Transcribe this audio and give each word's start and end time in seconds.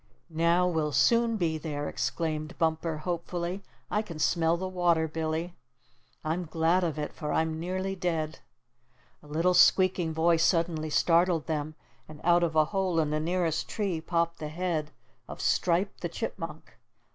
"Now 0.33 0.67
we'll 0.67 0.91
soon 0.93 1.37
be 1.37 1.59
there!" 1.59 1.87
exclaimed 1.87 2.57
Bumper 2.57 2.97
hopefully. 2.97 3.61
"I 3.91 4.01
can 4.01 4.17
smell 4.17 4.57
the 4.57 4.67
water, 4.67 5.07
Billy." 5.07 5.53
"I'm 6.23 6.45
glad 6.45 6.83
of 6.83 6.97
it, 6.97 7.13
for 7.13 7.31
I'm 7.31 7.59
nearly 7.59 7.95
dead." 7.95 8.39
A 9.21 9.27
little 9.27 9.53
squeaking 9.53 10.11
voice 10.11 10.43
suddenly 10.43 10.89
startled 10.89 11.45
them, 11.45 11.75
and 12.07 12.19
out 12.23 12.41
of 12.41 12.55
a 12.55 12.65
hole 12.65 12.99
in 12.99 13.11
the 13.11 13.19
nearest 13.19 13.69
tree 13.69 14.01
popped 14.01 14.39
the 14.39 14.49
head 14.49 14.89
of 15.27 15.39
Stripe 15.39 15.95
the 15.99 16.09
Chipmunk. 16.09 16.79